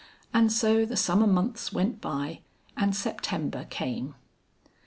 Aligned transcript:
And 0.33 0.51
so 0.51 0.83
the 0.83 0.97
summer 0.97 1.27
months 1.27 1.71
went 1.71 2.01
by 2.01 2.39
and 2.75 2.95
September 2.95 3.65
came. 3.69 4.15